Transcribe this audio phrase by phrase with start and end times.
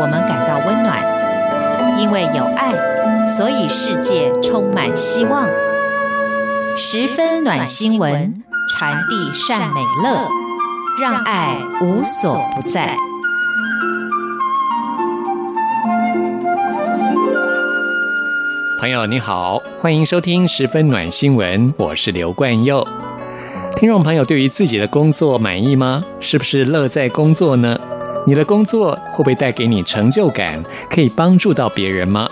[0.00, 0.98] 我们感到温暖，
[2.00, 2.72] 因为有爱，
[3.36, 5.46] 所以世界充满希望。
[6.74, 10.26] 十分暖心文，传递善美乐，
[11.02, 12.96] 让爱无所不在。
[18.80, 22.88] 朋友你好，欢迎收听十分暖新闻，我是刘冠佑。
[23.76, 26.02] 听众朋友，对于自己的工作满意吗？
[26.20, 27.78] 是不是乐在工作呢？
[28.26, 30.62] 你的工作会不会带给你成就感？
[30.90, 32.28] 可以帮助到别人吗？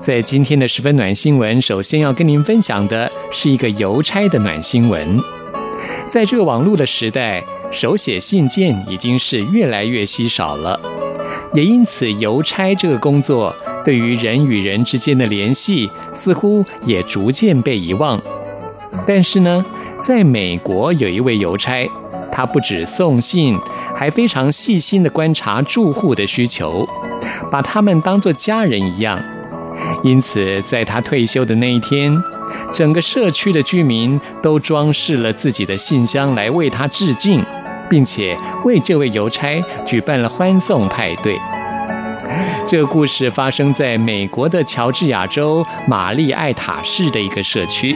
[0.00, 5.18] 在今天的十分暖新闻，首先要跟您分享的是一个邮差的暖新闻。
[6.08, 10.78] 在这个网络的时代，手写信件已经是越来越稀少了，
[11.54, 13.54] 也因此邮差这个工作。
[13.82, 18.20] 对于人与人之间的联系，似乎也逐渐被遗忘。
[19.06, 19.64] 但是呢，
[20.02, 21.88] 在美国有一位邮差，
[22.30, 23.56] 他不止送信，
[24.00, 26.88] 还非常细心地观察住户的需求，
[27.50, 29.20] 把他们当作家人一样。
[30.02, 32.10] 因此，在他退休的那一天，
[32.72, 37.44] 整个社区的居民都装饰了自己的信箱来为他致敬，
[37.90, 41.36] 并且为这位邮差举办了欢送派对。
[42.66, 47.94] 这个故事发生在美国的乔治亚州玛丽艾塔市的一个社区。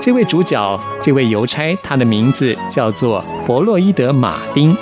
[0.00, 4.76] 这位主角，这位邮差，他的名字叫做弗洛伊德·马丁。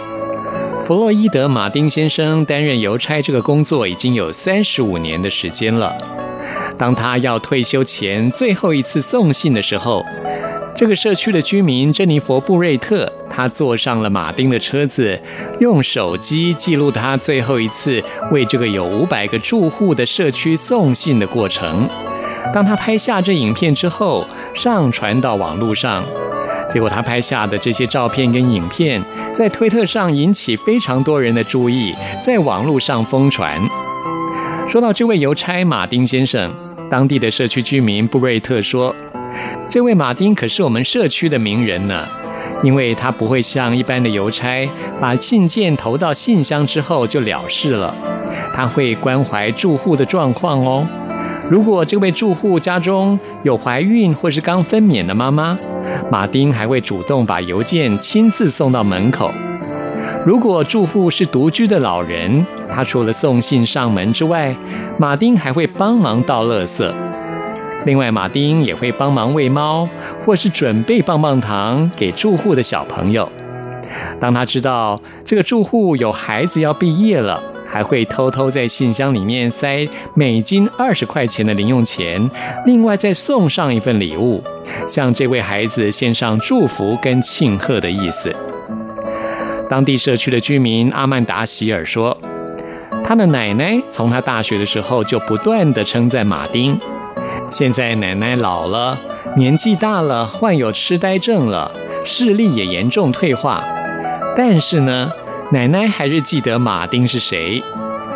[0.84, 5.96] 弗洛伊德·马丁先生担任邮差这个工作已经有三十五年的时间了。
[6.76, 10.04] 当他要退休前最后一次送信的时候，
[10.74, 15.16] 这个社区的居民珍妮佛·布瑞特，他坐上了马丁的车子，
[15.60, 21.88] 用手机记录他最后一次为这个有五百个住户的社区送信的过程。
[22.52, 26.02] 当他拍下这影片之后，上传到网络上，
[26.72, 29.02] 结果他拍下的这些照片跟影片，
[29.34, 33.60] 在推特上引起非常多人的注意，在网络上疯传。
[34.66, 36.50] 说到这位邮差马丁先生，
[36.88, 38.94] 当地的社区居民布瑞特说。
[39.68, 42.06] 这位马丁可是我们社区的名人呢，
[42.62, 44.66] 因为他不会像一般的邮差，
[44.98, 47.94] 把信件投到信箱之后就了事了，
[48.54, 50.86] 他会关怀住户的状况哦。
[51.50, 55.58] 如果这位住户家中有怀孕或是刚分娩的妈妈，
[56.10, 59.30] 马丁还会主动把邮件亲自送到门口。
[60.24, 64.54] 如果住户是独居的老人，他除了送信上门之外，
[64.98, 66.88] 马丁还会帮忙倒垃圾。
[67.84, 69.88] 另外，马丁也会帮忙喂猫，
[70.24, 73.28] 或是准备棒棒糖给住户的小朋友。
[74.20, 77.42] 当他知道这个住户有孩子要毕业了，
[77.72, 82.30] 还会偷偷在信箱里面塞美金二十块钱的零用钱，
[82.66, 84.44] 另外再送上一份礼物，
[84.86, 88.30] 向这位孩子献上祝福跟庆贺的意思。
[89.70, 92.14] 当地社区的居民阿曼达·希尔说，
[93.02, 96.78] 他的奶奶从他大学的时候就不断地称赞马丁。
[97.48, 98.98] 现在奶奶老了，
[99.34, 101.72] 年纪大了，患有痴呆症了，
[102.04, 103.64] 视力也严重退化。
[104.36, 105.10] 但是呢，
[105.52, 107.62] 奶奶还是记得马丁是谁。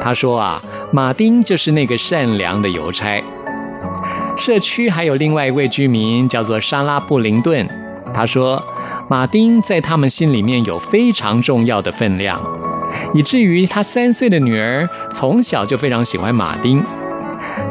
[0.01, 3.23] 她说啊，马丁就是那个善良的邮差。
[4.39, 7.69] 社区还有另外一位居民叫做莎拉布林顿，
[8.15, 8.63] 她说，
[9.11, 12.41] 马丁在他们心里面有非常重要的分量，
[13.13, 16.83] 以至于她三岁的女儿从小就非常喜欢马丁。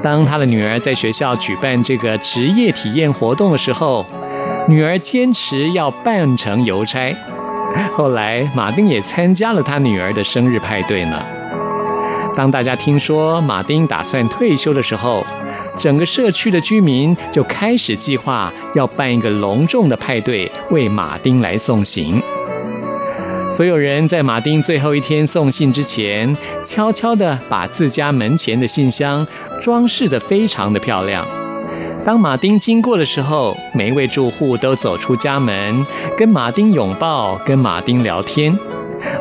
[0.04, 4.06] 当他的女儿在学校举办这个职业体验活动的时候，
[4.68, 7.16] 女儿坚持要扮成邮差。
[7.96, 11.22] 后来，马丁也参加了他女儿的生日派对呢。
[12.36, 15.26] 当大家听说马丁打算退休的时候，
[15.78, 22.22] 整个社区的居民就开始计划要办一个隆重的派对，为马丁来送行。
[23.50, 29.26] 所有人在马丁最后一天送信之前，悄悄地把自家门前的信箱
[29.62, 31.26] 装饰得非常的漂亮。
[32.06, 35.84] 当马丁经过的时候，每一位住户都走出家门，
[36.16, 38.56] 跟马丁拥抱，跟马丁聊天。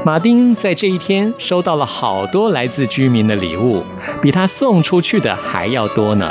[0.05, 3.83] 马丁在这一天收到了好多来自居民的礼物，
[4.21, 6.31] 比他送出去的还要多呢。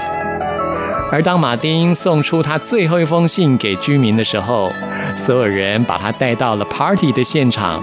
[1.11, 4.71] 而当马丁送出他最后一封信给居民的时候，
[5.17, 7.81] 所有人把他带到了 party 的现场，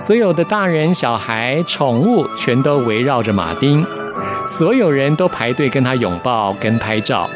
[0.00, 3.86] 所有的大人、小孩、宠物全都围绕着马丁，
[4.44, 7.30] 所有人都排队跟他拥抱、跟拍照。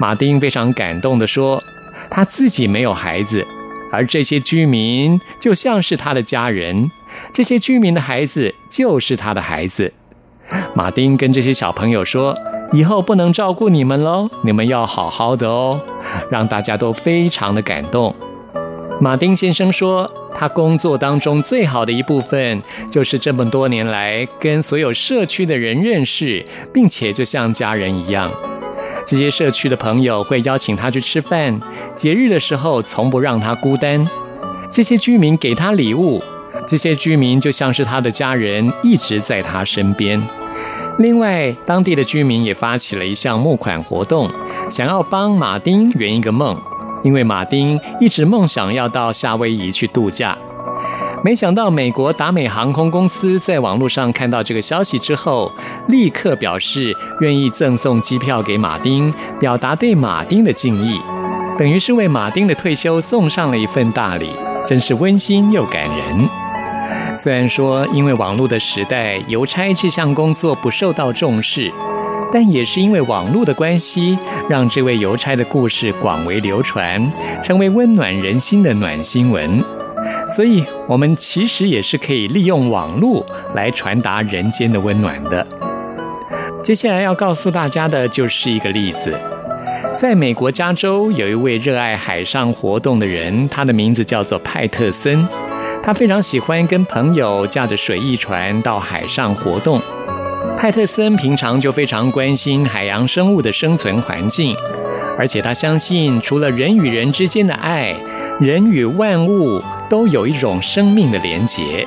[0.00, 1.62] 马丁非常感动地说
[2.10, 3.46] ：“他自己没有孩子，
[3.92, 6.90] 而这些居民就像是他的家人，
[7.32, 9.92] 这些居民的孩子就是他的孩子。”
[10.74, 12.36] 马丁跟这些小朋友说。
[12.70, 15.80] 以后不能照顾你们喽，你们要好好的哦，
[16.30, 18.14] 让大家都非常的感动。
[19.00, 28.30] 马丁先生说，他工作当中最好的一部分，就是这么多年来跟所有社区的人认识，并且就像家人一样。
[29.08, 31.58] 这些社区的朋友会邀请他去吃饭，
[31.96, 34.06] 节日的时候从不让他孤单。
[34.70, 36.22] 这些居民给他礼物，
[36.66, 40.22] 这些居民就像是他的家人，一直在他身边。
[40.98, 44.30] 另外，当地的居民也发起了一项募款活动，
[44.68, 46.54] 想要帮马丁圆一个梦。
[47.02, 50.36] 因为马丁一直梦想要到夏威夷去度假，
[51.24, 55.50] 没想到美国达美航空公司在网络上看到这个消息之后，
[55.88, 60.98] 立刻表示愿意赠送机票给马丁，表达对马丁的敬意，
[61.58, 64.30] 等于是为马丁的退休送上了一份大礼，
[64.66, 66.28] 真是温馨又感人。
[67.18, 71.72] 虽然说因为网络的时代，邮差这项工作不受到重视。
[72.30, 74.18] 但也是因为网络的关系，
[74.50, 77.10] 让这位邮差的故事广为流传，
[77.42, 79.64] 成为温暖人心的暖新闻。
[80.30, 83.24] 所以，我们其实也是可以利用网络
[83.54, 85.46] 来传达人间的温暖的。
[86.62, 89.18] 接下来要告诉大家的就是一个例子，
[89.96, 95.26] 在美国加州有一位热爱海上活动的人，他的名字叫做派特森，
[95.82, 99.80] 他非常喜欢跟朋友驾着水翼船到海上活动。
[100.58, 104.54] 派特森平常就非常关心海洋生物的生存环境，
[105.18, 107.92] 而且他相信，除了人与人之间的爱，
[108.38, 109.60] 人与万物
[109.90, 111.84] 都有一种生命的连结。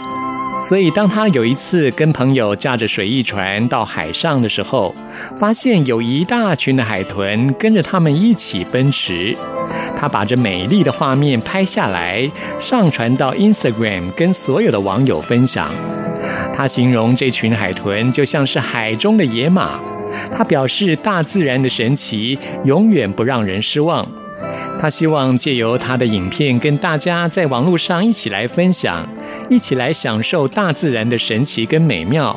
[0.61, 4.93] 所以，当他有一次跟朋友驾着水翼船到海上的时候，
[5.39, 9.35] 发现有一大群的海豚跟着他们一起奔驰。
[9.97, 12.29] 他把这美丽的画面拍下来，
[12.59, 15.71] 上传到 Instagram，跟所有的网友分享。
[16.53, 19.79] 他形容这群海豚就像是海中的野马。
[20.35, 24.07] 他表示，大自然的神奇永远不让人失望。
[24.79, 29.07] 他希望借由他的影片跟大家在网络上一起来分享，
[29.49, 32.35] 一起来享受大自然的神奇跟美妙。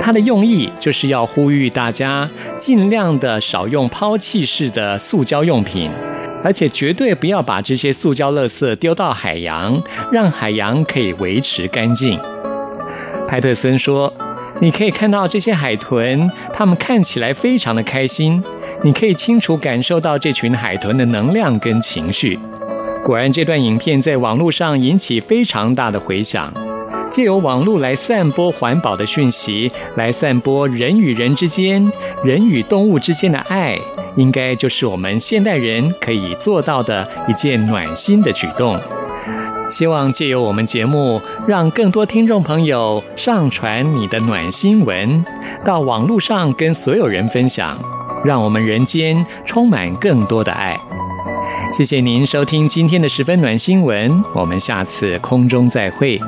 [0.00, 2.28] 他的用意就是要呼吁大家
[2.58, 5.88] 尽量的少用抛弃式的塑胶用品，
[6.42, 9.80] 而且绝对不要把这些塑胶垃圾丢到海洋，
[10.10, 12.18] 让海洋可以维持干净。
[13.28, 14.12] 派特森说
[14.60, 18.42] ：“你可以看到这些海豚，它们看起来非常的开心。
[18.84, 22.38] 你可以清楚感受到这群海豚的能量跟情绪。
[23.04, 26.52] 果然，这段影片在网络上引起非常大的回响。
[27.10, 31.90] 借由网络来散播环保的讯息，来散播人与人之间、
[32.24, 33.78] 人与动物之间的爱，
[34.16, 38.80] 应该就是我们现代人可以做到的一件暖心的举动。”
[39.72, 45.24] 希望借由我们节目，让更多听众朋友上传你的暖心文
[45.64, 47.76] 到网络上，跟所有人分享，
[48.22, 50.78] 让我们人间充满更多的爱。
[51.72, 56.20] 谢谢您收听今天的十分暖心文，我们下次空中再会。